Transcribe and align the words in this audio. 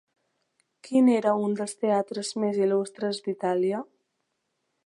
Quin 0.87 1.11
era 1.15 1.33
un 1.49 1.53
dels 1.59 1.77
teatres 1.85 2.33
més 2.45 2.59
il·lustres 2.65 3.23
d'Itàlia? 3.29 3.87